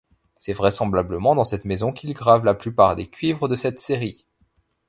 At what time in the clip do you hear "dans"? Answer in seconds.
1.35-1.43